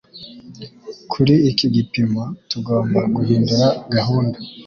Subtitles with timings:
[1.11, 4.37] Kuri iki gipimo, tugomba guhindura gahunda.